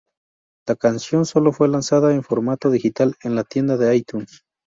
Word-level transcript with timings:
La 0.67 0.75
canción 0.75 1.27
solo 1.27 1.51
fue 1.53 1.67
lanzada 1.67 2.11
en 2.11 2.23
formato 2.23 2.71
digital 2.71 3.13
en 3.21 3.35
la 3.35 3.43
tienda 3.43 3.93
iTunes. 3.93 4.41